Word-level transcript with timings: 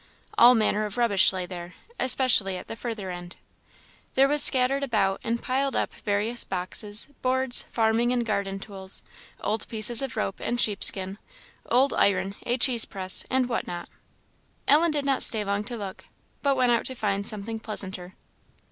All 0.35 0.55
manner 0.55 0.87
of 0.87 0.97
rubbish 0.97 1.31
lay 1.31 1.45
there, 1.45 1.75
especially 1.99 2.57
at 2.57 2.67
the 2.67 2.75
further 2.75 3.11
end. 3.11 3.35
There 4.15 4.27
was 4.27 4.41
scattered 4.41 4.81
about 4.83 5.19
and 5.23 5.39
piled 5.39 5.75
up 5.75 5.93
various 5.93 6.43
boxes, 6.43 7.09
boards, 7.21 7.67
farming 7.71 8.11
and 8.11 8.25
garden 8.25 8.57
tools, 8.57 9.03
old 9.41 9.67
pieces 9.67 10.01
of 10.01 10.17
rope 10.17 10.39
and 10.39 10.59
sheepskin, 10.59 11.19
old 11.69 11.93
iron, 11.93 12.33
a 12.47 12.57
cheese 12.57 12.85
press, 12.85 13.25
and 13.29 13.47
what 13.47 13.67
not. 13.67 13.89
Ellen 14.67 14.89
did 14.89 15.05
not 15.05 15.21
stay 15.21 15.43
long 15.43 15.63
to 15.65 15.77
look, 15.77 16.05
but 16.41 16.55
went 16.55 16.71
out 16.71 16.85
to 16.87 16.95
find 16.95 17.27
something 17.27 17.59
pleasanter. 17.59 18.15